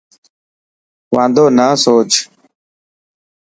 [1.13, 2.11] واندو نه سوچ.